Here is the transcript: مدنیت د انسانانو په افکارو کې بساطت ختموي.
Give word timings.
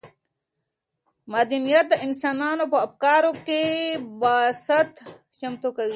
مدنیت 1.33 1.85
د 1.89 1.93
انسانانو 2.05 2.65
په 2.71 2.77
افکارو 2.87 3.31
کې 3.47 3.61
بساطت 4.21 4.95
ختموي. 5.35 5.89